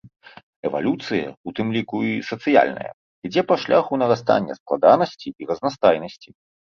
[0.67, 2.87] Эвалюцыя, у тым ліку і сацыяльная,
[3.29, 6.29] ідзе па шляху нарастання складанасці і разнастайнасці.